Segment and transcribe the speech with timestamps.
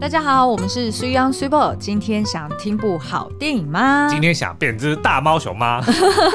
[0.00, 1.74] 大家好，我们是 Sui On Super。
[1.76, 4.06] 今天想听部好电影吗？
[4.08, 5.84] 今天想变只大猫熊吗？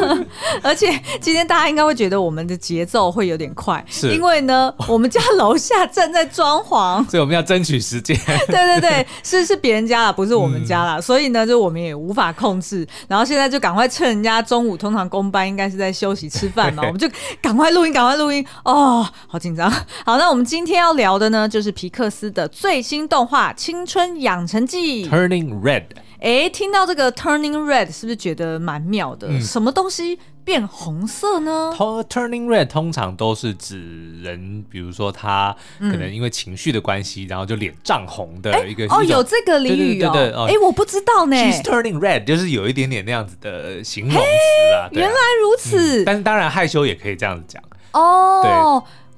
[0.61, 0.91] 而且
[1.21, 8.15] 今天大家应该会觉得我们的节奏会有点快，是因为呢，我们家楼下正在装潢， 所以我们要争取时间。
[8.47, 10.97] 对对对， 是是别人家啦，不是我们家啦。
[10.97, 12.85] 嗯、所以呢，就我们也无法控制。
[13.07, 17.09] 然后现在就赶快趁人家中午通常公班应该是在休息吃饭嘛，我们就
[17.41, 18.45] 赶快录音，赶快录音。
[18.65, 19.71] 哦，好紧张。
[20.05, 23.52] 好，那我们今天要聊的呢，就是皮克斯的最新动画。
[23.55, 25.83] 青春养成记 Turning Red，
[26.19, 29.27] 哎，听到这个 Turning Red 是不是觉得蛮妙的？
[29.29, 38.85] 嗯、什么东西变红色呢？Turning Red 通常都是指人，比如说他可能因为情绪的关系，嗯、然后就脸涨红的一个。
[38.87, 40.45] 哦，有这个俚语哦。
[40.49, 41.35] 哎，我不知道呢。
[41.35, 44.85] She's turning red 就是有一点点那样子的形容词啊。
[44.85, 46.05] 啊原来如此、嗯。
[46.05, 47.61] 但是当然害羞也可以这样子讲。
[47.93, 48.41] 哦。
[48.43, 48.51] 对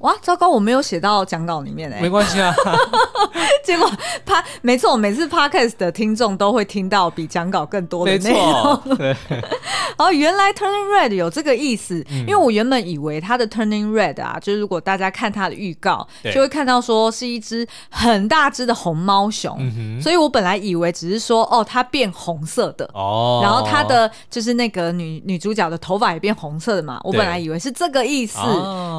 [0.05, 2.53] 哇，糟糕，我没有写到讲稿里面哎，没关系啊。
[3.65, 3.91] 结果
[4.23, 8.95] 他每次我每次 podcast 的听众都会听到比讲稿更多的内容。
[8.95, 9.15] 对，
[9.97, 22.87] 哦，原来 turning red 有这个意思，嗯、因为我原本以为它的 turning red 啊，就是如果大家看它的预告，就会看到说是一只很大只的红猫熊，嗯、所以我本来以为只是说哦，它变红色的。
[22.93, 28.37] 哦，然后它的就是那个女女主角的头发也变红色的嘛，我本来以为是这个意思，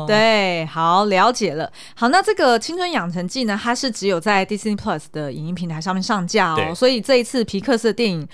[0.09, 0.96] 对，对，好。
[0.97, 1.71] 好，了解了。
[1.95, 8.27] 好，那这个《青春养成记》呢，它是只有在 Disney Plus 的影音平台上面上架哦，所以这一次皮克斯的电影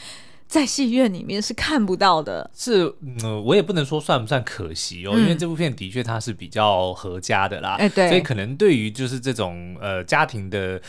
[0.47, 2.49] 在戏院里面是看不到的。
[2.55, 10.81] 是，嗯，我也不能说算不算可惜哦，嗯、因为这部片的确它是比较合家的啦，哎，对，所以可能对于就是这种呃家庭的。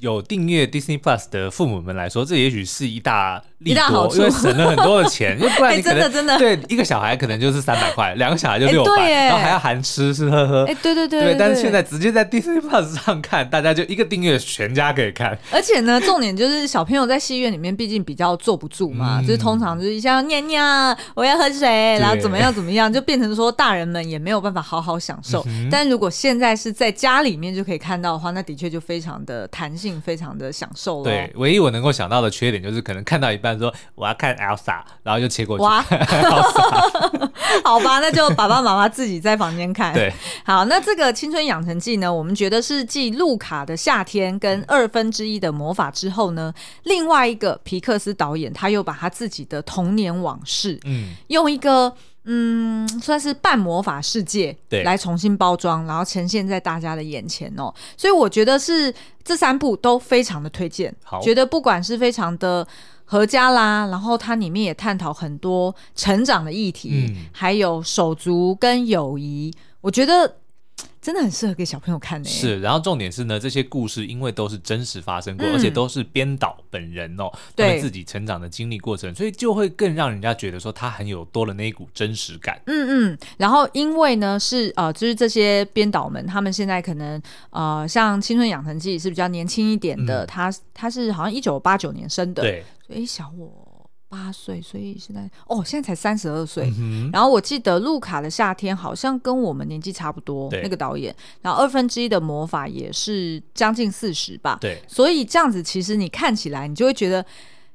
[0.00, 5.36] 有订阅 Disney Plus 的父母们来说，这也许是一大利多，因为省了很多的钱。
[5.40, 10.64] 因为不然你可能、欸、真的真的对一个小孩可能就是三百块，两个小孩就六百、欸，然后还要含吃吃喝喝。
[10.66, 15.36] 哎、欸，对对对，对，但是现在直接在 Disney Plus 上看，大家就一个订阅，全家可以看。
[15.50, 21.68] 而且呢，重点就是小朋友在戏院里面，毕竟比较坐不住嘛，嗯、就是通常就是一下尿尿，我要喝水，
[21.98, 25.44] 然后怎么样怎么样，就变成说大人们也没有办法好好享受。
[25.48, 29.87] 嗯、但如果现在是在家里面就可以看到的话，那的确就非常的弹性。
[30.00, 31.04] 非常的享受了。
[31.04, 35.62] 对，唯一我能够想到的缺点就是，可能看到一半说我要看 Elsa，然后就切过去。
[35.62, 35.80] 哇，
[37.64, 39.94] 好吧，那就爸爸妈妈自己在房间看。
[39.94, 40.12] 对，
[40.44, 46.52] 好，那这个青春养成记呢，我们觉得是继路卡的夏天跟二分之一的魔法之后呢，
[46.84, 51.94] 另外一个皮克斯导演他又把他自己的童年往事，嗯，用一个。
[52.24, 57.72] 嗯，算是半魔法世界对来重新包装，然后呈现在大家的眼前哦。
[57.96, 62.66] 所以我觉得是这三部都非常的推荐，好觉得不管是非常的
[63.04, 70.36] 合家啦，然后它里面也探讨很多成长的议题，嗯、还有手足跟友谊，我觉得。
[71.00, 72.28] 真的很适合给小朋友看呢。
[72.28, 82.60] 是，然后重点是呢，这些故事因为都是真实发生过，嗯、而且都是编导本人哦，对他们自己成长的经历过程，所以就会更让人家觉得说他很有多了那一股真实感。
[82.66, 83.18] 嗯嗯。
[83.38, 93.67] 然后因为呢是呃，就是这些编导们，他们现在可能呃，像《青春养成记》是比较年轻一点的，嗯、他他是好像一九八九年生的，对，所以小我。
[94.08, 96.72] 八岁，所以现在哦，现在才三十二岁。
[96.78, 101.14] 嗯、然后我记得路卡的夏天好像跟我们年纪差不多，那个导演。
[101.42, 104.58] 然后二分之一的魔法也是将近四十吧。
[104.60, 107.24] 对，所以这样子其实你看起来，你就会觉得，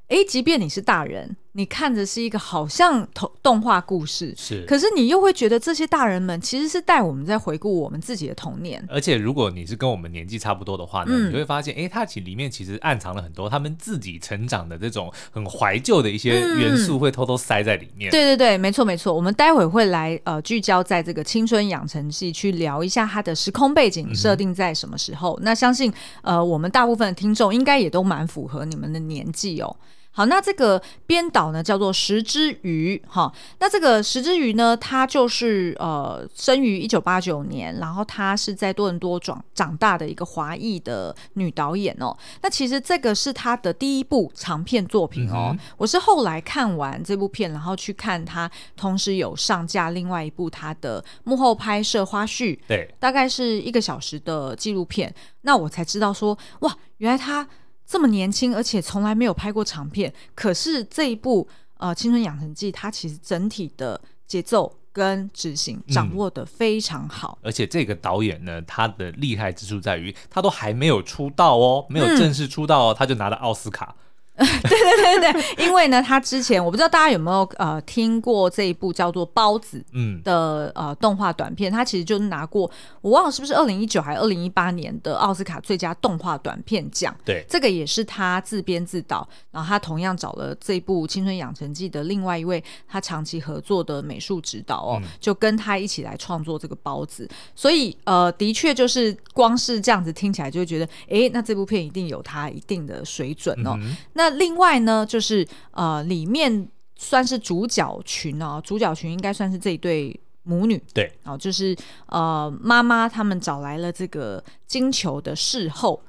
[0.08, 1.36] 哎，即便你是大人。
[1.56, 8.84] 你看着是一个好像动动画故事，是，可是你又会觉得这些大人们其实是带我们在回顾我们自己的童年。
[8.90, 18.10] 而且如果你是跟我们年纪差不多的话呢，嗯、你会发现，哎，它其实里面其实暗藏了很多他们自己成长的这种很怀旧的一些元素，会偷偷塞在里面。
[18.10, 19.14] 嗯、对对对，没错没错。
[19.14, 25.38] 我们待会会来呃聚焦在这个青春养成系去聊一下它的时空背景设定在什么时候。
[25.40, 25.94] 嗯、那相信
[26.24, 29.76] 呃我们大部分的听众应该也都蛮符合你们的年纪哦。
[30.16, 42.16] 好，那这个编导呢叫做石之予，哈，那这个石之予呢，他就是呃生于一九八九年，然后他是在多伦多长长大的一个华裔的女导演哦。
[42.44, 45.50] 那其实这个是他的第一部长片作品哦。
[45.52, 55.12] 嗯、我是后来看完这部片，然后去看他同时有上架另外一部他的幕后拍摄花絮，对，大概是一个小时的纪录片，
[55.42, 57.48] 那我才知道说，哇，原来他。
[57.94, 61.48] 这么年轻，而且从来没有拍过长片，可是这一部
[61.78, 67.38] 呃《青春养成记》，它其实整体的节奏跟执行掌握的非常好。
[67.44, 73.96] 嗯，而且这个导演呢，他的厉害之处在于，他都还没有出道哦，没有正式出道哦，嗯，他就拿了奥斯卡。
[74.38, 82.70] 对对对对，因为呢，他之前我不知道大家有没有呃听过这一部叫做《包子》嗯的呃动画短片，他其实就是拿过
[83.02, 87.16] 我忘了是不是二零一九还是二零一八年的奥斯卡最佳动画短片奖。
[87.24, 97.30] 对，这个也是他自编自导，然后他同样找了这一部《青春养成记》的另外一位他长期合作的美术指导哦，嗯、就跟他一起来创作这个包子。
[97.56, 103.78] 所以呃，的确就是光是这样子听起来就会觉得，哎，那这部片一定有他一定的水准哦。
[103.80, 106.66] 嗯、那那另外呢，就是呃，里面
[106.96, 111.76] 算是主角群哦，主角群应该算是这一对母女，对，哦，就是
[112.06, 116.02] 呃，妈妈他们找来了这个金球的事后。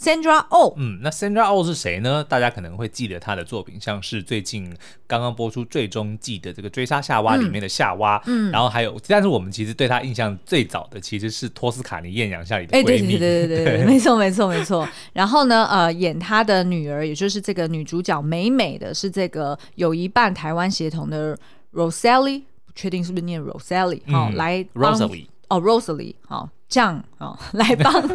[0.00, 2.22] Sandra Oh，嗯，那 Sandra Oh 是谁呢？
[2.22, 4.72] 大家可能会记得她的作品，像是最近
[5.08, 14.88] 刚刚播出最终季的这个《追杀夏娃》里面的夏娃，嗯，然后还有，但是我们其实对她印象最早的其实是《托斯卡尼艳阳下》里的闺蜜，哎，对对对对对， 对没错没错没错。
[15.12, 21.36] 然后呢，呃，演她的女儿，也就是这个女主角美美的是这个有一半台湾协同的
[21.74, 27.92] Rosalie，不确定是不是念 Rosalie，好、嗯哦、来 Rosalie，哦 Rosalie，好这样哦来帮。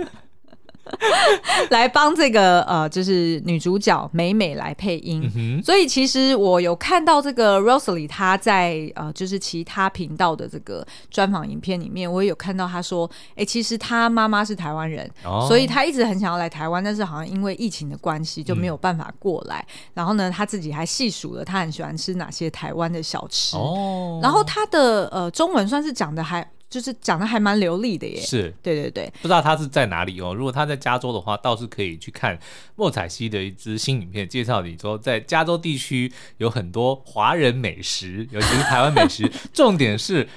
[1.72, 19.66] 来帮这个呃，就是女主角美美来配音，嗯、所以其实我有看到这个 Rosalie 她在呃，就是其他频道的这个专访影片里面，我也有看到她说，哎、欸，其实她妈妈是台湾人，哦、所以她一直很想要来台湾，但是好像因为疫情的关系就没有办法过来。
[19.70, 26.46] 嗯、然后呢，她自己还细数了她很喜欢吃哪些台湾的小吃，哦、然后她的呃中文算是讲的还。
[26.74, 30.34] 就是讲的还蛮流利的耶，是对对对，不知道他是在哪里哦。
[30.34, 32.36] 如果他在加州的话，倒是可以去看
[32.76, 39.32] 莫彩希的一支新影片，介绍你说在加州地区有很多华人美食，尤其是台湾美食。
[39.54, 40.28] 重点是，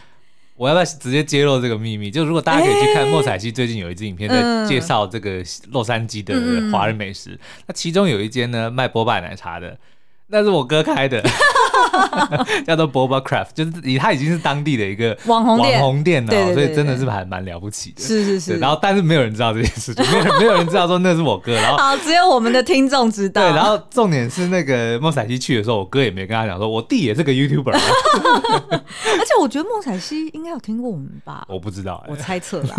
[0.57, 2.11] 我要不要直接揭露这个秘密？
[2.11, 6.35] 就如果大家可以去看莫彩希 最近有一支影片在介绍这个洛杉矶的
[6.71, 7.39] 华人美食，嗯、
[7.69, 9.79] 那其中有一间呢卖波霸奶茶的。
[10.29, 11.23] 那是我哥开的，
[12.67, 18.03] 叫做 Boba Craft，就是以他已经是当地的一个网红店网红店了，所以真的是还蛮了不起的。
[18.03, 23.43] 是是是，然后但是没有人知道这件事情，没有没有人知道说那是我哥，然后好，只有我们的听众知道。
[23.43, 27.73] 对，然后重点是那个莫彩希去的时候，我哥也没跟他讲说，我弟也是个 YouTuber。
[27.77, 31.47] 而且我觉得莫彩希应该有听过我们吧？
[31.49, 32.77] 我不知道、欸，我猜测了。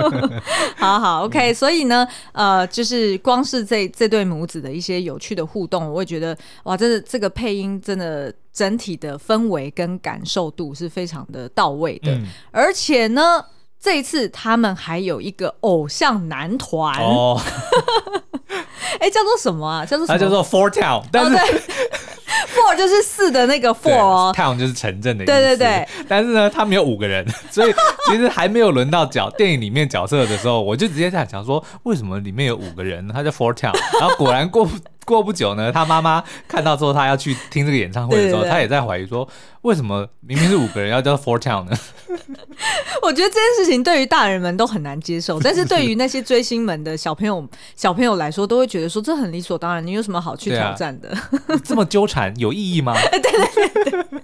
[0.76, 13.44] 好好，OK，所以呢，呃，就是光是这这对母子的一些有趣的互动，我也觉得哇，真的这个配音真的整体的氛围跟感受度是非常的到位的，嗯、而且呢，
[13.80, 17.40] 这一次他们还有一个偶像男团哦，
[19.00, 19.84] 哎、欸，叫做什么啊？
[19.84, 20.18] 叫做什么？
[20.18, 21.36] 它叫做 Four Town，但是。
[21.36, 21.38] 哦
[22.54, 25.32] Four 就是四的那个 Four 哦，Town 就是城镇的意思。
[25.32, 27.72] 对对对，但是呢，他们有五个人， 所以
[28.06, 33.06] 其实还没有轮到角电影里面角色的时候，我就直接在想说，为什么里面有五个人？
[33.08, 39.28] 他叫 Four Town，然后果然过不过不久呢，他妈妈看到之后，他要去听这个演唱会的时候，他也在怀疑说，
[39.62, 41.76] 为什么明明是五个人要叫 Four Town 呢？
[43.02, 49.84] 我觉得这件事情对于大人们都很难接受，但是对于那些追星们的小朋友小朋友来说，都会觉得说这很理所当然。
[49.84, 51.08] 你有什么好去挑战的？
[51.10, 51.30] 啊、
[51.64, 52.94] 这么纠缠有意义吗？
[53.10, 54.22] 对对对对。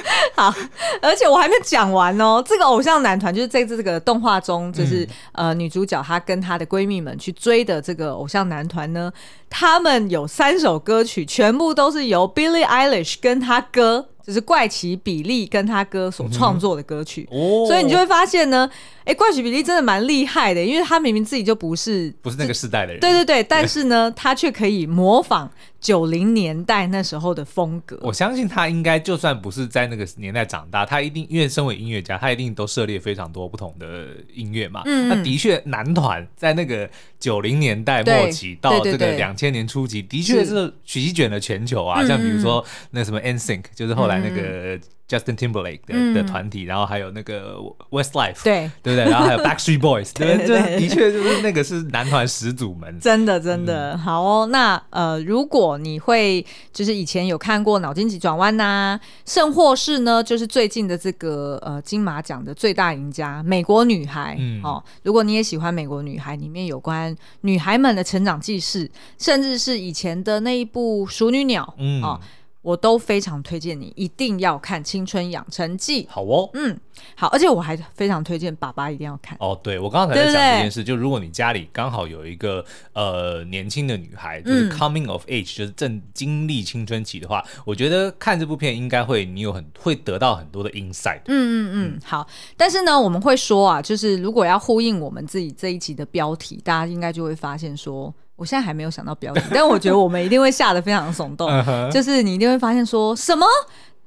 [0.36, 0.54] 好，
[1.00, 2.42] 而且我还没讲完哦。
[2.46, 9.12] 这个偶像男团就是在这个动画中，就是、嗯、呃女主角她跟她的闺蜜们去追的这个偶像男团呢，
[9.48, 14.08] 他们有三首歌曲，全部都是由 Billie Eilish 跟他哥。
[14.24, 25.50] 就是怪奇比利跟他哥所创作的歌曲，嗯、所以你就会发现呢，哎、欸，怪奇比利真的蛮厉害的，因为他明明自己就不是不是那个时代的人，对对对，但是呢，他却可以模仿
[25.82, 27.98] 九零年代那时候的风格。
[28.00, 34.82] 我相信他应该就算不是在那个年代长大，他一定因为身为音乐家，他一定都涉猎非常多不同的音乐嘛。
[34.86, 42.06] 嗯，那的确，男团在那个九零年代末期到这个两千年初期，的确是席卷了全球啊。
[42.06, 44.78] 像比如说那什么 NSYNC，就是后来那个。
[45.12, 47.56] Justin Timberlake 的的团体，然后还有那个
[47.90, 49.10] Westlife，对对不对？
[49.10, 52.98] 然后还有 Backstreet Boys， 对，这的确就是那个是男团始祖们。
[52.98, 54.46] 真的真的好哦。
[54.46, 64.34] 那呃，如果你会就是以前有看过《脑筋急转弯》呐，甚或是呢，就是最近的这个呃金马奖的最大赢家《美国女孩》
[64.66, 72.18] 哦，如果你也喜欢《美国女孩》里面有关女孩们的成长记事，甚至是以前的那一部《熟女鸟》嗯。
[72.62, 76.04] 我都非常推荐你一定要看《青春养成记》。
[76.08, 76.78] 好哦，嗯，
[77.16, 79.36] 好，而且我还非常推荐爸爸一定要看。
[79.40, 91.20] 哦，对，我刚刚才在讲这件事，就如果你家里刚好有一个呃年轻的女孩，就是 coming of age，、嗯、就是正经历青春期的话，我觉得看这部片应该会你有很会得到很多的 insight。
[91.26, 92.26] 嗯嗯嗯，好。
[92.56, 101.48] 但是呢，我们会说啊，就是如果要呼应我们自己这一集的标题，大家应该就会发现说，我现在还没有想到标题，但我觉得我们一定会吓得非常耸动，
[101.92, 103.46] 就是你一定会发现说什么，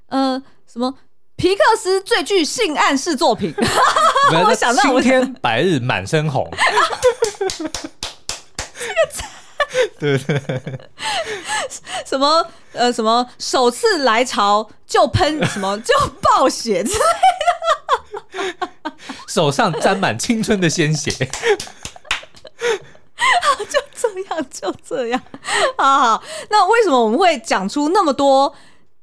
[0.08, 0.41] 呃，
[0.72, 0.94] 什么。
[1.38, 3.53] 皮克斯最具性暗示作品，
[4.48, 6.50] 我想到青天白日满身红，
[7.60, 7.70] 这个
[10.00, 10.79] 对对，
[12.05, 12.48] 什么？
[12.72, 13.27] 呃什么？
[13.38, 15.77] 首次来潮就喷什么？
[15.79, 17.00] 就暴血之类
[18.84, 18.94] 的，
[19.27, 21.12] 手上沾满青春的鲜血，
[23.69, 25.22] 就这样就这样，
[25.77, 28.53] 好好，那为什么我们会讲出那么多？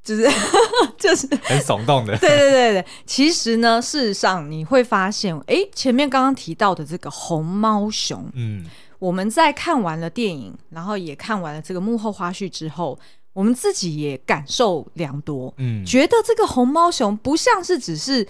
[0.04, 0.28] 就是
[0.98, 2.86] 就是很耸动的，对对对对。
[3.06, 8.64] 其实呢，事实上你会发现，哎，前面刚刚提到的这个红猫熊，嗯，
[8.98, 12.98] 我们在看完了电影，然后也看完了这个幕后花絮之后，
[13.32, 18.26] 我们自己也感受良多，嗯，觉得这个红猫熊不像是只是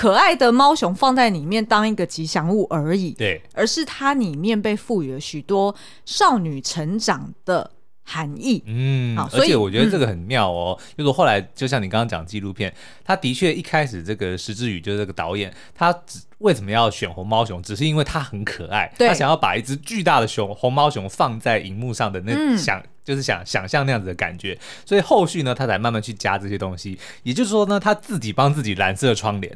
[0.00, 5.74] 可爱的猫熊放在里面当一个吉祥物而已，对，而是它里面被赋予了许多
[6.06, 7.70] 少女成长的。
[8.02, 10.76] 含义，嗯，而且我觉得这个很妙哦。
[10.80, 22.80] 嗯、就是后来，就像你刚刚讲纪录片，他的确一开始这个石之宇就是这个导演，他只为什么要选红猫熊，只是因为它很可爱，对他想要把一只巨大的熊红猫熊放在荧幕上的那想。
[22.80, 26.96] 嗯就是想想象那样子的感觉，所以后续呢，他才慢慢去加这些东西。
[27.24, 29.52] 也就是说呢，他自己帮自己蓝色窗帘，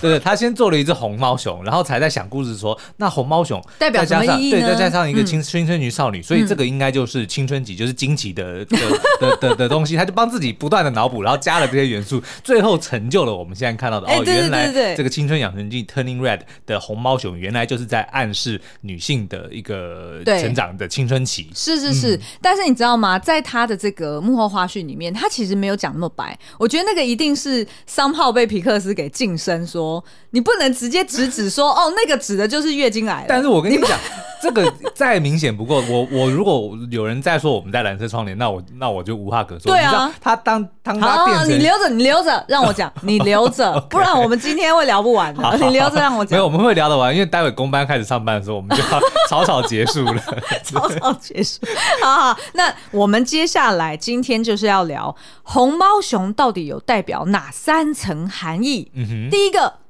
[0.00, 4.50] 对对，他先做了一只红猫熊，然后才在想故事说，那红猫熊代表什么意义？
[4.50, 8.78] 对，再加上一个青青春期少女，嗯、所以这个应该就是青春期，就是惊奇的的
[9.20, 9.94] 的的，的东西。
[9.94, 21.50] 他就帮自己不断的脑补，然后加了这些元素，最后成就了我们现在看到的哦，原来这个青春养成记 Turning Red 的红猫熊，原来就是在暗示女性的一个成长的青春期。
[21.54, 22.85] 是是是，嗯、但是你知道。
[22.86, 23.18] 知道吗？
[23.18, 26.38] 在他的这个幕后花絮里面，他其实没有讲那么白。
[26.56, 33.26] 我觉得那个一定是 somehow 被皮克斯给晋升，说你不能直接直指说 哦，那个指的就是月经来了。
[33.28, 33.98] 但是我跟你讲，
[34.40, 35.82] 这个再明显不过。
[35.88, 39.72] 我我如果有人再说我们在蓝色窗帘，那我那我就无话可说。
[39.72, 45.42] 对啊，他当当他变成你留着，你留着，让我讲， 你留着.不然我们今天会聊不完的。
[45.42, 46.30] 好好好，你留着让我讲。
[46.30, 50.22] 没有，我们会聊得完，因为待会公班开始上班的时候，我们就要草草结束了，
[50.62, 51.58] 草草结束。
[52.00, 52.65] 好好，那。
[52.90, 58.90] 我们接下来今天就是要聊红猫熊到底有代表哪三层含义？
[58.94, 59.80] 嗯哼，第一个，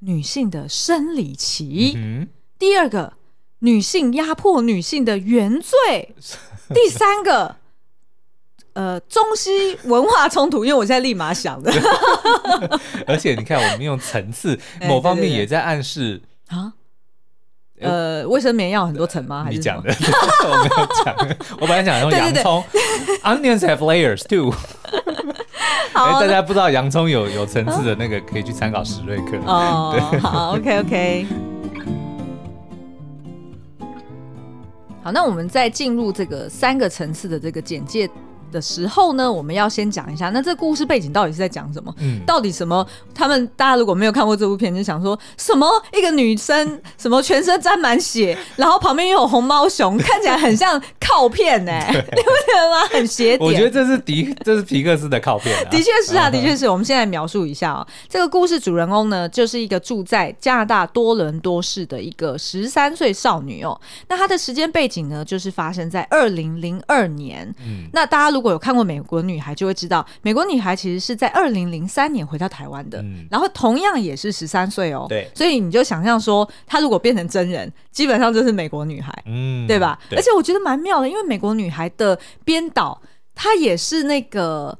[0.00, 3.14] 女性的生理期；嗯，第二个，
[3.60, 6.14] 女性压迫女性的原罪；
[6.74, 7.56] 第三个，
[8.74, 10.64] 呃，中西文化冲突。
[10.64, 11.72] 因为我现在立马想的，
[13.06, 16.72] 而且你看，我们用层次， 某方面也在暗示啊。
[17.80, 19.42] 呃，卫生棉要很多层吗？
[19.44, 19.92] 还是你讲的？
[20.44, 21.14] 我没有讲，
[21.60, 22.64] 我本来想用洋葱
[23.24, 24.54] ，onions have layers too。
[25.92, 29.36] 好，大家不知道洋葱有有层次的那个，可以去参考史瑞克。
[29.44, 31.26] 哦，好，OK OK。
[35.02, 38.08] 好，那我们再进入这个三个层次的这个简介
[38.54, 41.92] 的时候呢，我们要先讲一下，那这故事背景到底是在讲什么？
[41.98, 42.86] 嗯，到底什么？
[43.12, 45.68] 他们大家如果没有看过这部片，就想说什么？
[45.92, 51.92] 一个女生 什么全身沾满血，然后旁边又有红毛熊，看起来很像靠片呢、欸？
[51.92, 52.88] 对你不觉得吗？
[52.92, 53.40] 很邪典。
[53.40, 55.64] 我觉得这是迪，这是皮克斯的靠片、啊。
[55.70, 56.68] 的确是啊，的确是。
[56.68, 63.80] 我们现在描述一下啊、喔，这个故事主人公呢，就是一个住在加拿大多伦多市的一个十三岁少女哦、喔。
[64.08, 67.52] 那她的时间背景呢，就是发生在二零零二年。
[67.60, 75.06] 嗯，那大家如果如果有看过《美国女孩》，就会知道《美国女孩》其实是在二零零三年回到台湾的，嗯、然后同样也是十三岁哦。
[75.08, 79.98] 对，所以你就想象说，她如果变成真人，基本上就是《美国女孩》，嗯，对吧？
[80.10, 83.00] 对，而且我觉得蛮妙的，因为《美国女孩》的编导
[83.34, 84.78] 她也是那个，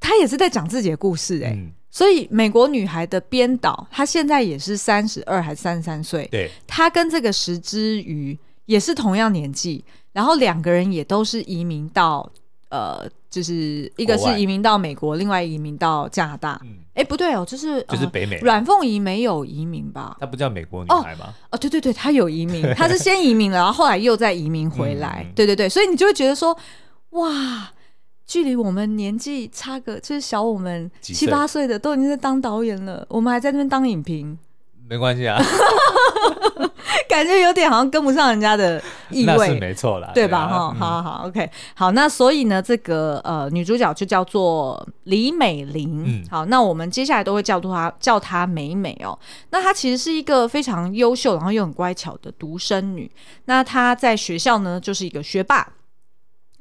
[0.00, 6.26] 她也是在讲自己的故事哎、欸，嗯、所以《美国女孩》的编导她现在也是三十二还是三十三岁？
[6.32, 12.26] 对，她跟这个石之鱼也是同样年纪，然后两个人也都是移民到。
[12.74, 16.60] 呃，就是一个是移民到美国，外另外移民到加拿大。
[16.94, 18.36] 哎、嗯，不对哦，就是就是北美。
[18.38, 20.16] 阮凤仪没有移民吧？
[20.18, 21.26] 她不叫美国女孩吗？
[21.50, 25.24] 哦，哦，对对对，她有移民， 她是先移民了，然后后来又再移民回来。
[25.24, 26.58] 嗯、对对对，所以你就会觉得说，
[27.10, 27.70] 哇，
[28.26, 34.36] 距离我们年纪差个就是小我们七八岁的，都已经在当导演了，我们还在那边当影评。
[34.88, 35.40] 没关系啊，
[37.08, 40.46] 感觉有点好像跟不上人家的意味，那是没错啦，对吧？
[40.46, 49.18] 哈、啊，好好好，OK，好，那所以呢，这个呃女主角就叫做李美玲，嗯，好，那我们接下来都会叫她叫她美美哦。
[49.50, 53.10] 那她其实是一个非常优秀，然后又很乖巧的独生女。
[53.46, 55.66] 那她在学校呢，就是一个学霸。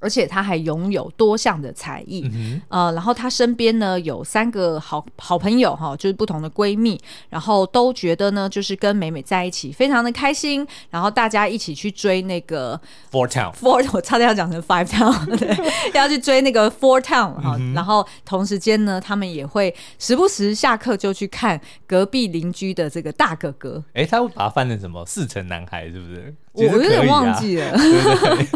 [0.03, 12.79] 而且他还拥有多项的才艺，嗯、呃，然后他身边呢有三个好好朋友哈，就是不同的闺蜜，然后都觉得呢，就是跟美美在一起非常的开心，然后大家一起去追那个
[13.09, 15.57] Four Town Four， 我差点要讲成 Five Town， 对，
[15.95, 26.35] 要去追那个 Four Town 哈、嗯，然后同时间呢，他们也会时不时下课就去看隔壁邻居的这个大哥哥，哎，他会把它翻成什么四成男孩是不是？
[26.53, 27.75] 啊、我有点忘记了，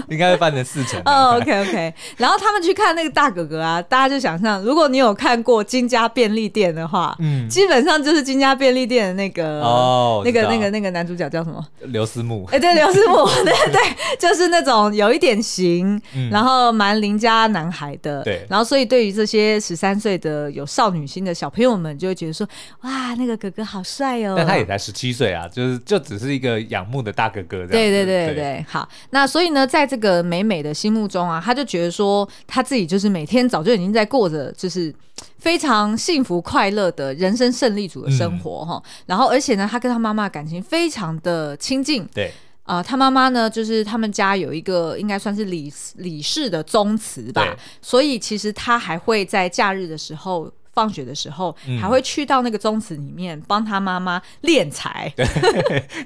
[0.07, 1.01] 应该会翻成四成。
[1.03, 1.93] 哦、oh,，OK OK。
[2.17, 11.65] 然后他们去看那个大哥哥啊，大家就想象，如果你有看过金家便利店的话，嗯，基本上就是金家便利店的那个哦，那个那个那个男主角叫什么？
[11.85, 12.45] 刘思慕。
[12.51, 13.81] 哎、欸，对，刘思慕， 对对，
[14.19, 18.23] 就是那种有一点型，嗯、然后蛮邻家男孩的。
[18.23, 18.45] 对。
[18.49, 22.47] 然后，所以对于这些十三岁的有少女心的小朋友们，就会觉得说，
[22.81, 24.35] 哇，那个哥哥好帅哦。
[24.37, 27.65] 但他也才十七岁啊，就是就只是一个仰慕的大哥哥。
[27.67, 34.93] 对对对对，对，好，那所以呢，在这个美美的心目中啊，他就觉得说，他自己就是每天早就已经在过着就是
[35.37, 39.03] 非常幸福快乐的人生胜利组的生活哈、嗯。
[39.07, 42.07] 然后，而且呢，他跟他妈妈感情非常的亲近。
[42.13, 42.31] 对
[42.63, 50.51] 啊、呃，他妈妈呢，就是他们家有一个应该算是李李氏的宗祠吧，所以其实他还会在假日的时候。
[50.77, 55.25] 放学的时候，还会去到那个宗祠里面帮他妈妈练财，对，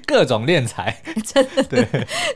[0.06, 1.62] 各种练财， 真的。
[1.64, 1.86] 对，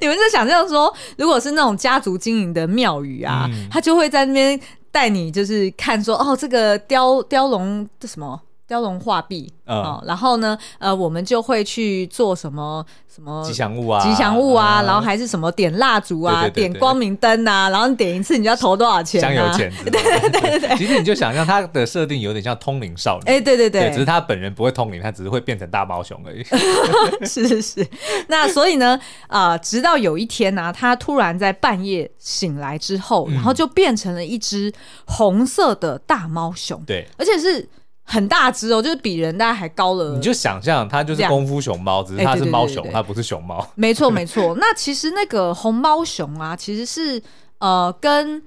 [0.02, 9.52] 你们就想象说，如果是那种家族经营的庙宇啊，嗯、他就会在那边带你，就是看说，哦，这个雕雕龙这什么雕龙画壁。
[9.68, 19.26] 嗯、哦，然后呢，呃，我们就会去做什么什么吉祥物啊，吉祥物啊，嗯、然后还是什么点蜡烛啊，对对对对，点光明灯啊，然后你点一次你就要投多少钱、啊？
[19.26, 19.72] 香油钱。
[19.84, 20.76] 对对对对对。
[20.76, 26.44] 其实你就想象它的设定有点像通灵少女，哎，对对对，对，只是他本人不会通灵，他只是会变成大猫熊而已。
[27.26, 27.84] 是是是。
[28.28, 28.96] 那所以呢，
[29.26, 34.72] 呃，直到有一天呢、啊，他突然在半夜醒来之后，然后就变成了一只
[35.06, 37.68] 红色的大猫熊，对、嗯，而且是。
[38.06, 40.14] 很大只哦，就是比人大概还高了。
[40.14, 43.68] 你就想象它就是功夫熊猫，只是它是猫熊，它不是熊猫。
[43.74, 44.56] 没错没错。
[44.58, 47.22] 那其实那个红猫熊啊，其实是
[47.58, 48.42] 呃跟。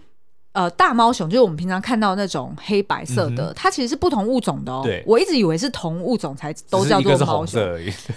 [0.52, 4.82] 呃，大猫熊就是我们平常看到那种黑白色的，嗯、它其实是不同物种的哦。
[4.84, 7.62] 对，我一直以为是同物种才都叫做猫熊。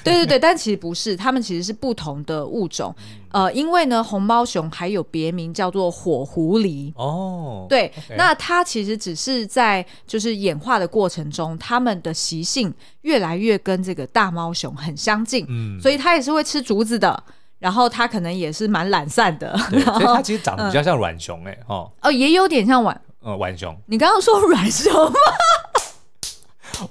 [0.03, 2.95] 对对对，但其实不是，它们其实是不同的物种。
[3.33, 6.91] 嗯、呃，因为呢，红猫熊还有别名叫做火狐狸。
[6.97, 15.45] 哦，对那它其实只是在就是演化的过程中，它们的习性越来越跟这个大猫熊很相近。
[15.51, 17.23] 嗯，所以它也是会吃竹子的。
[17.63, 23.81] 然后他可能也是蛮懒散的，所以他其实长得比较像软熊哎、欸，哦、嗯、哦，也有点像软，呃，浣熊。
[23.87, 25.19] 你刚刚说软熊吗？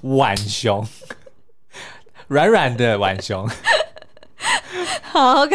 [0.00, 0.86] 浣熊，
[2.28, 3.46] 软软的浣熊。
[5.14, 5.54] 好，OK，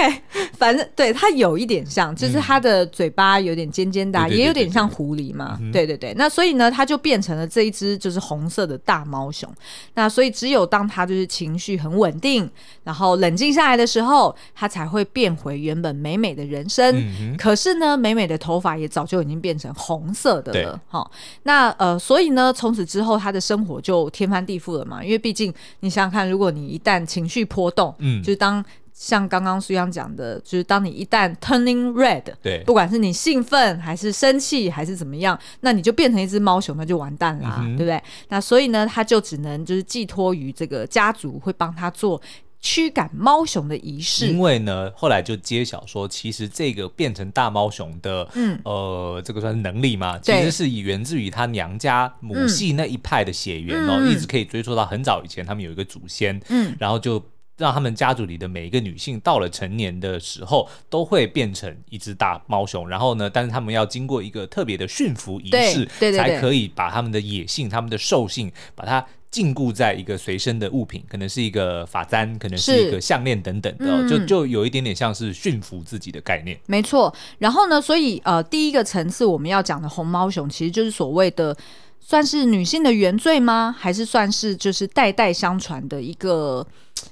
[0.53, 5.57] 反正对它有一点像，就是它的嘴巴有点尖尖的，嗯，也有点像狐狸嘛。
[5.73, 9.51] 对对对，那所以呢，它就变成了这一只就是红色的大猫熊。
[9.95, 12.47] 那所以只有当它就是情绪很稳定，
[12.83, 16.95] 然后冷静下来的时候，它才会变回原本美美的人生。
[17.19, 20.79] 嗯、可是呢，美美的头发也早就已经变成红色的了。
[20.87, 21.09] 好，
[21.43, 25.03] 那呃，所以呢，从此之后，他的生活就天翻地覆了嘛。
[25.03, 28.63] 因为毕竟你想想看，如果你一旦情绪波动，嗯，就是当
[28.99, 38.01] 像刚刚苏央讲的，就是当你一旦 turning red，对，不管是你兴奋还是生气还是怎么样，那你就变成一只猫熊，那就完蛋啦，嗯，对不对？
[38.29, 42.19] 那所以呢，他就只能就是寄托于这个家族会帮他做
[42.59, 44.29] 驱赶猫熊的仪式。
[44.29, 57.23] 因为呢，后来就揭晓说，其实这个变成大猫熊的，嗯，呃，这个算是能力嘛，其实是以源自于他娘家母系那一派的血缘哦，嗯，一直可以追溯到很早以前，他们有一个祖先，嗯，然后就。
[57.57, 62.87] 让他们家族里的每一个女性到了成年的时候，都会变成一只大猫熊。
[62.87, 76.57] 然后呢，但是他们要经过一个特别的驯服仪式，对对对对，才可以把他们的野性、他们的兽性，把它禁锢在一个随身的物品，可能是一个发簪，可能是一个项链等等的，嗯、就就有一点点像是驯服自己的概念。
[76.67, 77.13] 没错。
[77.39, 81.57] 然后呢，所以呃，第一个层次我们要讲的红猫熊，其实就是所谓的。
[81.99, 83.75] 算是女性的原罪吗？
[83.77, 86.65] 还是算是就是代代相传的一个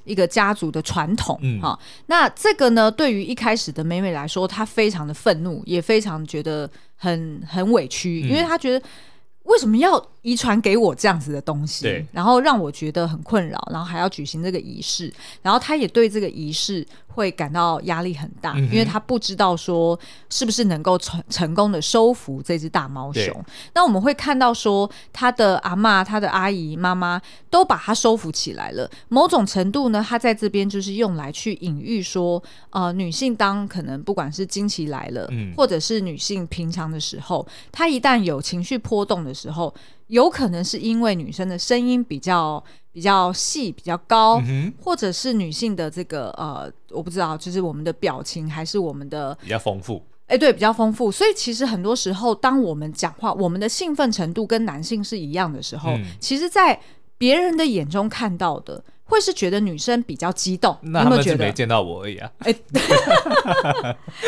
[0.04, 1.38] 一个家族的传统？
[1.42, 8.86] 嗯，哈，那这个呢，对于一开始的美美来说，她非常的愤怒，也非常觉得很很委屈，嗯，因为她觉得
[9.44, 11.84] 为什么要遗传给我这样子的东西？
[11.84, 19.98] 对，然后让我觉得很困扰，然后还要举行这个仪式，然后他也对这个仪式会感到压力很大，嗯、因为他不知道说
[20.32, 23.46] 是不是能够成成功的收服这只大猫熊。
[23.76, 28.90] 那我们会看到说，他的阿嬷、他的阿姨、妈妈都把它收服起来了。
[29.10, 39.74] 某种程度呢，他在这边就是用来去隐喻说，呃，女性当可能不管是经期来了，嗯、或者是女性平常的时候，她一旦有情绪波动的时候，
[40.08, 50.06] 有可能是因为女生的声音比较比较细、比较高，嗯、或者是女性的这个呃，我不知道，就是我们的表情还是我们的比较丰富。
[50.28, 51.12] 哎、欸，对，比较丰富。
[51.12, 56.80] 所以其实很多时候，当我们讲话，我们的兴奋程度跟男性是一样的时候，嗯、其实，在
[57.18, 58.84] 别人的眼中看到的。
[59.08, 62.32] 会是觉得女生比较激动，那他们是没见到我而已啊！
[62.40, 62.56] 哎，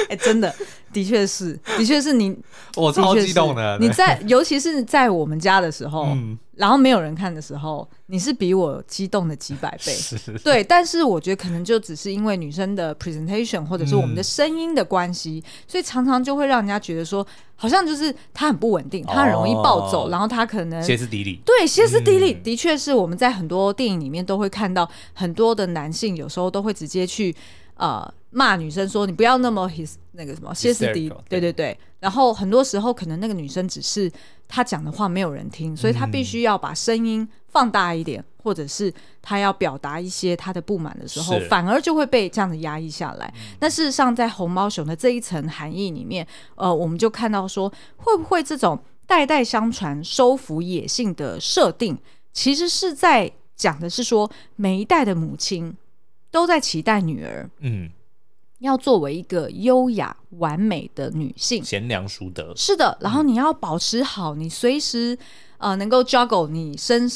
[0.08, 0.54] 哎， 真的，
[0.94, 2.36] 的确是，的确是你，
[2.76, 3.78] 我超激动的。
[3.80, 9.96] 你在，尤其是在我们家的时候，嗯、然后没有人看的时候，你是比我激动的几百倍。
[10.44, 17.26] 对，但是我觉得可能就只是因为女生的 presentation 或者是我们的声音的关系，嗯、所以常常就会让人家觉得说。
[17.60, 21.42] 好像就是他很不稳定，他很容易暴走，哦、然后他可能歇斯底里。
[21.44, 27.36] 对，歇斯底里，的确是我们在很多电影里面都会看到，很多的男性有时候都会直接去
[27.78, 31.78] 呃骂女生说：“你不要那么 his 那个什么歇斯底里。”对对对。
[32.00, 34.12] 然后很多时候可能那个女生只是
[34.48, 38.22] 她讲的话没有人听，所以她必须要把声音放大一点。
[38.22, 43.34] 嗯或者是她要表达一些她的不满的时候，反而就会被这样子压抑下来。
[43.60, 51.98] 那、嗯、事实上，在红毛熊的这一层含义里面，呃，我们就看到说，会不会这种代代相传收服野性的设定，
[52.32, 55.76] 其实是在讲的是说，每一代的母亲
[56.32, 57.90] 都在期待女儿，嗯，
[58.60, 62.54] 要作为一个优雅完美的女性，贤良淑德。
[62.56, 65.18] 是的，然后你要保持好，你随时。
[65.60, 67.10] 呃，能够 juggle 你生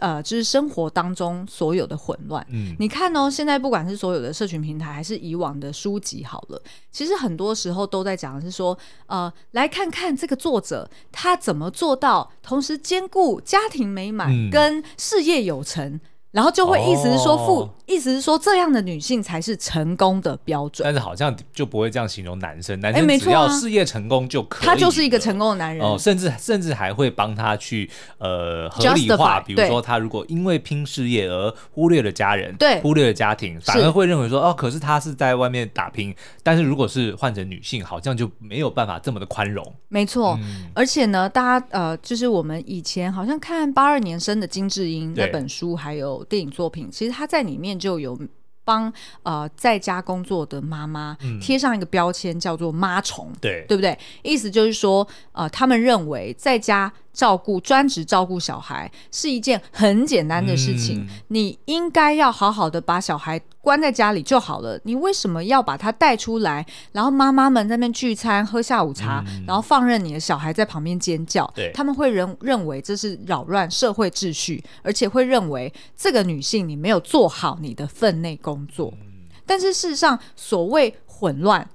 [0.00, 2.44] 呃，就是生活当中所有的混乱。
[2.50, 15.86] 嗯，你看哦，现在不管是所有的社群平台，还是以往的书籍，好了，其实很多时候都在讲的是说，呃，来看看这个作者他怎么做到同时兼顾家庭美满跟事业有成。
[15.86, 16.00] 嗯
[16.34, 20.84] 然后就会意思是说，父、哦、意思是说，这样的女性才是成功的标准。
[20.84, 25.86] 但是好像就不会这样形容男生，男生只要事业成功就可以，他就是一个成功的男人。
[25.86, 36.12] 哦，甚至甚至还会帮他去呃合理化，比如说他如果因为拼事业而忽略了家人，对，忽略了家庭，反而会认为说哦，可是他是在外面打拼。
[36.42, 39.64] 但是如果是换成女性，好像就没有办法这么的宽容。
[39.86, 46.23] 没错，嗯、而且呢，大家呃，就是我们以前好像看八二年生的金智英那本书，还有。
[46.24, 48.18] 电影作品其实他在里面就有
[48.64, 53.98] 帮呃在家工作的妈妈贴上一个标签，叫做“妈虫”，对，对不对？
[54.22, 56.92] 意思就是说，呃，他们认为在家。
[57.14, 64.78] 照顾专职照顾小孩是一件很简单的事情，嗯、你应该要好好的把小孩关在家里就好了。
[64.82, 66.66] 你为什么要把他带出来？
[66.92, 71.50] 然后妈妈们在那边聚餐喝下午茶，嗯、然后放任你的小孩在旁边尖叫？
[71.54, 78.92] 对，他们会认认为这是扰乱社会秩序，而且会认为这个女性你没有做好你的分内工作。
[79.00, 79.06] 嗯、
[79.46, 81.68] 但是事实上，所谓混乱。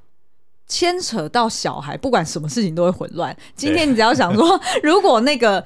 [0.70, 3.36] 牵扯到小孩，不管什么事情都会混乱。
[3.56, 5.66] 今天你只要想说， 如果那个。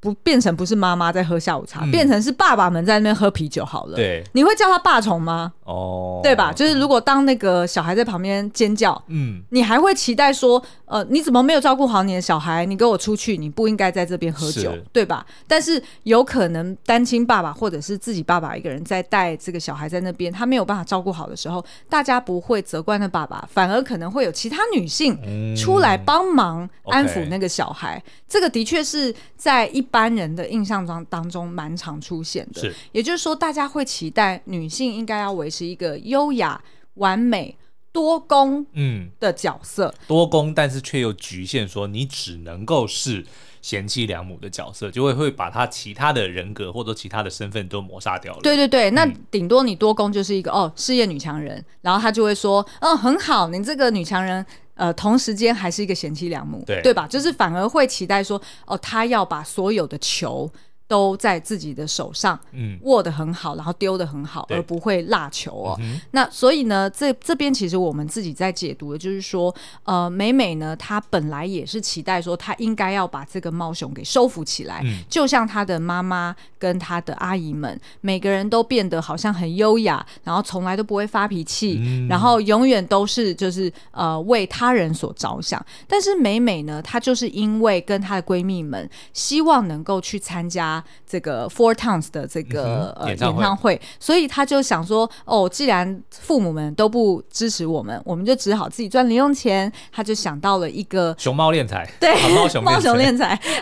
[0.00, 3.96] 不变成不是妈妈在喝下午茶，嗯、变成是爸爸们在那边喝啤酒好了。
[3.96, 5.52] 对，你会叫他爸虫吗？
[5.64, 6.52] 哦，对吧？
[6.52, 12.64] 就是如果当那个小孩在旁边尖叫，嗯，你还会期待说，呃，你怎么没有照顾好你的小孩？
[12.64, 13.36] 你给我出去！
[13.36, 15.26] 你不应该在这边喝酒，对吧？
[15.48, 25.18] 但是有可能单亲爸爸或者是自己爸爸一个人在带这个小孩在那边，他没有办法照顾好的时候，大家不会责怪那爸爸，反而可能会有其他女性
[25.56, 27.96] 出来帮忙安抚那个小孩。
[27.96, 29.84] 嗯 okay、这个的确是在一。
[29.90, 36.60] 般人的印象当当中蛮常出现的，也就是说，大家会期待女性应该要维持一个优雅、
[36.96, 37.56] 完美、
[37.98, 43.26] 多功嗯的角色，嗯、多功，但是却又局限说你只能够是
[43.60, 48.40] 贤妻良母的角色，就会会把他其他的人格或者其他的身份都抹杀掉了。
[48.40, 54.46] 对对对，那顶多你多功就是一个哦事业女强人，然后他就会说，嗯、哦，很好，你这个女强人。
[54.78, 57.04] 呃，同时间还是一个贤妻良母，对对吧？
[57.08, 60.48] 就是反而会期待说，哦，他要把所有的球
[60.88, 65.76] 都在自己的手上，嗯，握得很好，然后丢得很好，而不会落球哦。
[65.80, 85.62] 嗯、那所以呢，这这边其实我们自己在解读的就是说，呃，美美呢，她本来也是期待说，她应该要把这个猫熊给收服起来，嗯、就像她的妈妈跟她的阿姨们，每个人都变得好像很优雅，然后从来都不会发脾气，嗯、然后永远都是就是呃为他人所着想。
[85.86, 90.77] 但是美美呢，她就是因为跟她的闺蜜们希望能够去参加。
[91.06, 99.70] 这个 Four Towns 的这个、嗯、呃演唱，会，所以他就想说，哦，既然父母们都不支持我们，我们就只好自己赚零用钱。
[99.92, 102.96] 他就想到了一个熊猫练财，对，猫熊猫熊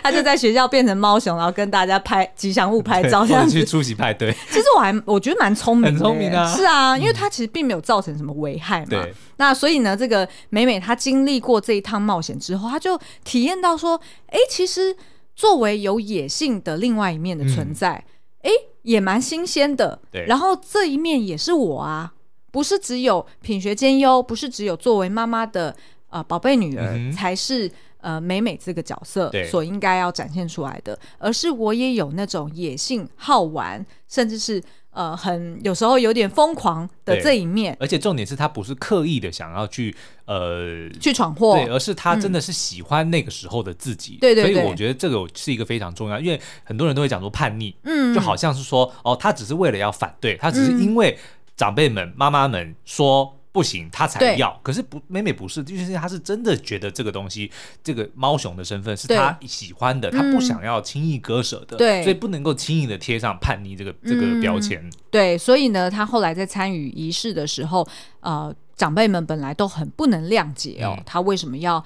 [0.03, 4.31] 他就在学校变成猫熊，然后跟大家拍吉祥物拍照， 这样去出席派对。
[4.49, 8.87] 其实我还我觉得蛮聪明的，很聪明啊，是啊，因为他其实并没有造成什么危害嘛。
[8.89, 14.95] 对，那所以呢，这个美美她经历过这一趟冒险之后，她就体验到说，哎，其实。
[15.37, 18.03] 作为有野性的另外一面的存在，
[18.41, 19.99] 哎、嗯，也蛮新鲜的。
[20.11, 22.11] 对，然后这一面也是我啊，
[22.51, 25.73] 不是只有品学兼优，不是只有作为妈妈的
[26.09, 34.61] 呃宝贝女儿、嗯、才是呃美美这个角色所应该要展现出来的，而是我也有那种野性、好玩，甚至是。
[34.97, 51.15] 呃，很有时候有点疯狂的这一面，而且重点是他不是刻意的想要去呃去闯祸，对，而是他真的是喜欢那个时候的自己，对对、嗯，所以我觉得这个是一个非常重要，因为很多人都会讲说叛逆，嗯，就好像是说哦，他只是为了要反对，他只是因为
[51.55, 53.35] 长辈们、妈妈们说。
[53.57, 54.55] 不行，他才要。
[54.61, 57.51] 可是不，美美不是，就是他是真的觉得这个东西，
[57.83, 64.87] 这个猫熊的身份是他喜欢的，他不想要轻易割舍的，对，所以不能够轻易的贴上叛逆这个这个标签。
[65.09, 67.87] 对，所以呢，他后来在参与仪式的时候，
[68.19, 71.83] 呃，长辈们本来都很不能谅解哦，他为什么要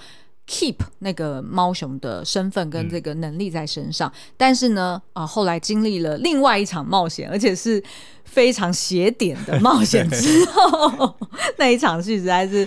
[0.47, 4.11] keep 那个猫熊的身份跟这个能力在身上？
[4.37, 7.83] 但是呢，啊，后来经历了另外一场冒险，而且是。
[8.23, 11.13] 非常邪典的冒险之后，
[11.59, 12.65] 那一场戏实在是，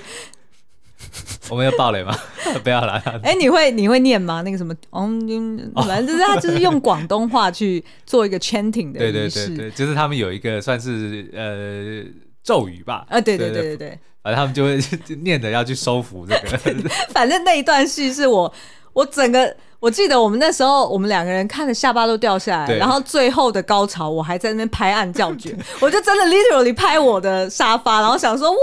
[1.49, 2.15] 我们要爆雷吗？
[2.63, 2.99] 不要来。
[3.23, 4.43] 哎、欸，你会你会念吗？
[4.43, 12.05] 那个什么，嗯，反正就是他就是用广东话去做一个 chanting 的对对对，就是他们有一个算是呃
[12.43, 13.07] 咒语吧。
[13.09, 14.81] 啊，对对对对对，反正他们就会
[15.23, 16.59] 念着要去收服这个。
[17.15, 18.53] 反正那一段戏是我
[18.93, 19.55] 我整个。
[19.81, 28.57] 我记得我们那时候，我们两个人看的下巴都掉下来，对然后最后的高潮，我还在那边拍案叫绝， 我就真的 literally 拍我的沙发，然后想说，哇，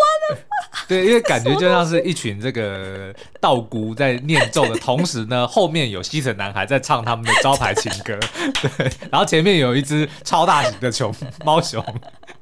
[0.88, 8.18] 对，因为 感觉就像是一群这个道姑在念咒的同时呢，后面有西城男孩在唱他们的招牌情歌，
[8.60, 11.14] 对，然后前面有一只超大型的熊
[11.46, 11.86] 猫熊，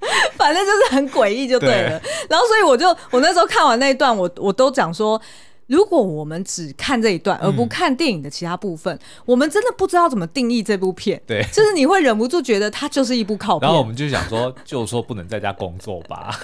[0.37, 1.99] 反正就是很诡异就对了。
[1.99, 5.21] 对然后所以我就我那时候看完那一段，我我都讲说。
[5.69, 11.21] 如果我们只看这一段，而不看电影的其他部分，嗯、我们真的不知道怎么定义这部片。
[11.27, 13.67] 对，就是你会忍不住觉得它就是一部靠片。
[13.67, 16.37] 然后我们就想说，就说不能在家工作吧。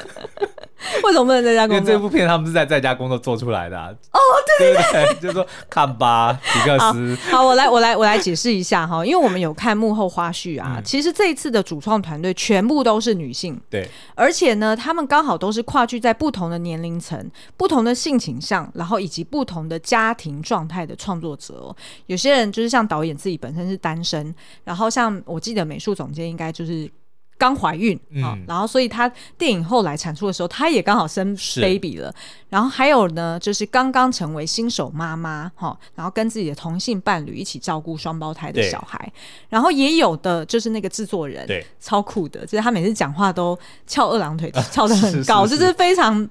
[1.03, 1.79] 为什么不能在家工作？
[1.79, 3.89] 因为这部片他们是在在家工作做出来的、啊。
[4.11, 4.19] 哦，
[4.59, 7.17] 对对对，就说看吧，皮克斯。
[7.31, 10.75] 好，好，我来，我来，我来解释一下哈，因为我们有看幕后花絮啊。
[10.77, 21.75] 嗯、其实这一次的主创团队全部都是女性，对，而且呢，他们刚好都是跨距在不同的年龄层、不同的性倾向，然后以及不同的家庭状态的创作者哦。
[22.07, 26.89] 有些人就是像导演自己本身是单身，然后像我记得美术总监应该就是。
[27.37, 32.09] 刚怀孕啊，嗯、然后所以他电影后来产出的时候，他也刚好生 baby 了。
[32.47, 39.11] 然后还有呢，就是刚刚成为新手妈妈哈，然后跟自己的同性伴侣一起照顾双胞胎的小孩。
[39.49, 46.25] 然后也有的就是那个制作人，对，超酷的，就是他每次讲话都翘二郎腿， 翘得很高，就是非常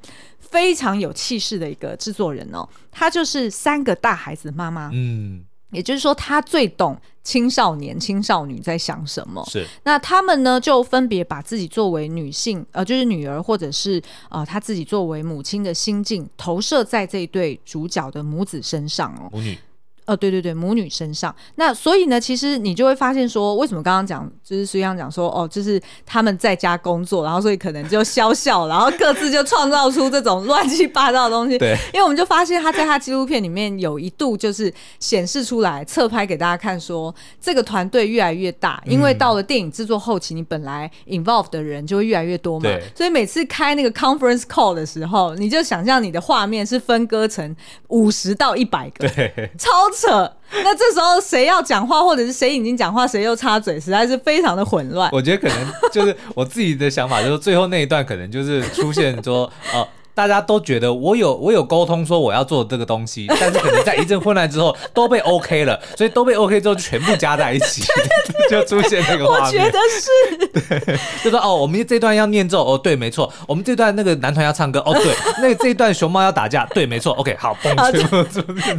[0.51, 2.69] 非常有气势的一个制作人哦。
[2.93, 5.45] 他就是三个大孩子的妈妈，嗯。
[5.71, 9.45] 也就是说，他最懂青少年、青少女在想什么。
[9.51, 19.29] 是，那他们呢，就分别把自己作为女性，呃，就是女儿，或者是呃，他自己作为母亲的心境，投射在这一对主角的母子身上哦。
[19.33, 19.59] 母女。
[20.07, 31.57] 呃，对对对，母女身上，那所以呢，其实你就会发现说，为什么刚刚讲，就是实际上讲说，哦，就是他们在家工作，然后所以可能就消笑，然后各自就创造出这种乱七八糟的东西。
[31.57, 42.65] 对，因为我们就发现他在他纪录片里面有一度就是显示出来，侧拍给大家看说，说这个团队越来越大，因为到了电影制作后期，你本来 involved 的人就会越来越多嘛。
[42.65, 42.83] 对。
[42.95, 47.57] 所以每次开那个 conference call 的时候，你就想象你的画面是分割成
[47.89, 49.71] 五十到一百个，对，超。
[50.01, 55.11] 扯，那这时候谁要讲话，或者是谁已经讲话，谁又插嘴，实在是非常的混乱。
[55.13, 67.83] 我觉得可能就是我自己的想法，就是最后那一段可能就是出现说， 哦、呃，大家都觉得我有我有沟通说我要做这个东西， 但是可能在一阵混乱之后都被 OK 了，所以都被 OK 之后全部加在一起，
[68.49, 69.65] 就出现那个画面。
[69.65, 78.23] 我觉得是，对，就说哦，我们这段要念咒，哦，对，没错，我们这段那个男团要唱歌，哦，对， 那个这一段熊猫要打架，对，没错，OK，好，嘣，全部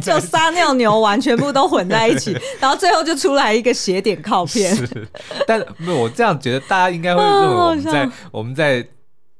[0.00, 4.74] 就撒尿牛丸全部都混在一起， 然后最后就出来一个斜点靠片。
[4.74, 4.88] 是，
[5.46, 8.86] 但没有，我这样觉得大家应该会认为我们在、哦、我们在。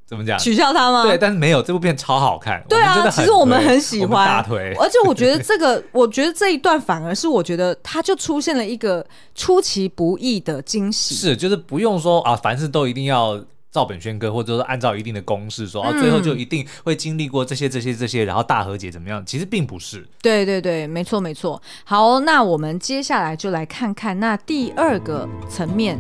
[0.06, 0.38] 怎么讲？
[0.38, 1.02] 取笑他吗？
[1.02, 2.62] 对，但是没有，这部片超好看。
[2.68, 4.26] 对啊，其实我们很喜欢。
[4.26, 4.72] 大腿。
[4.78, 11.14] 而且我觉得这个， 我觉得这一段反而是我觉得它就出现了一个出其不意的惊喜。
[11.16, 19.20] 是，就是不用说啊，凡事都一定要照本宣科，或者说按照一定的公式说，啊，最后就一定会经历过这些、这些、这些，然后大和解怎么样？
[19.26, 20.06] 其实并不是。
[20.22, 21.60] 对对对，没错没错。
[21.82, 25.98] 好，那我们接下来就来看看那第二个层面，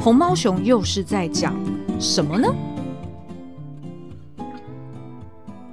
[0.00, 1.54] 红毛熊又是在讲
[2.00, 2.48] 什么呢？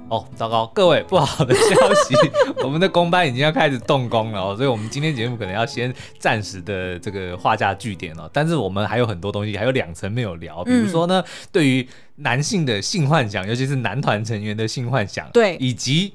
[0.08, 0.70] 哦，糟糕！
[0.72, 2.14] 各位，不好的消息，
[2.62, 8.30] 我们的公班已经要开始动工了哦，所以我们今天节目可能要先暂时的这个画下句点了。
[8.32, 16.14] 但是我们还有很多东西，还有两层没有聊，比如说呢，嗯、对于男性的性幻想，尤其是男团成员的性幻想，对，以及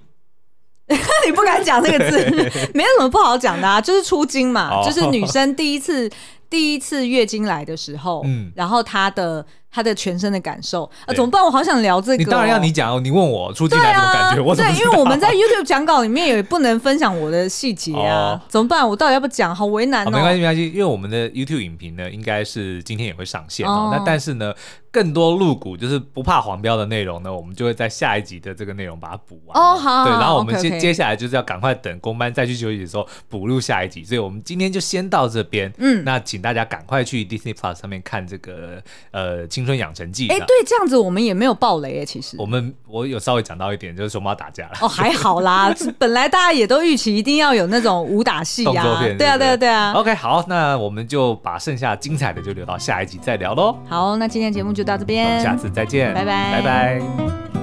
[1.25, 6.09] 你不敢讲这个字，没有什么不好讲的啊，就是出经嘛，哦、就是女生第一次
[6.49, 9.45] 第一次月经来的时候，嗯，然后她的。
[9.71, 11.43] 他的全身的感受啊，怎么办？
[11.43, 12.17] 我好想聊这个。
[12.17, 14.41] 你当然要你讲哦，你问我出进来什么感觉？
[14.41, 18.87] 我对，因为我们在 YouTube 讲稿里面也不能分享我的细节啊，怎么办？
[18.87, 19.55] 我到底要不讲？
[19.55, 20.11] 好为难哦。
[20.11, 23.89] 没关系，没关系，因为我们的 YouTube 影评呢，应该是今天也会上线哦。
[23.93, 24.53] 那但是呢，
[24.91, 29.77] 更多露骨就是不怕黄标的内容呢，我们就会在下一集的这个内容把它补完哦。
[29.77, 35.71] 好，对，然后我们接接下来就是要赶快等公班再去休息的时候补录下一集，所以我们今天就先到这边。
[35.77, 38.81] 嗯，那请大家赶快去 Disney Plus 上面看这个
[39.11, 40.27] 呃青春养成记。
[40.27, 42.05] 哎对，这样子我们也没有爆雷哎。
[42.05, 44.71] 其实我们我有稍微讲到一点，就是熊猫打架了。
[44.81, 48.83] 哦，还好啦， 本来大家也都预期一定要有那种武打戏呀，
[49.17, 49.93] 对啊，对啊，对啊。
[49.93, 53.77] OK，好，那我们就把剩下精彩的就留到下一集再聊喽。
[53.87, 57.60] 好，那今天节目就到这边，下次再见，拜拜，拜拜。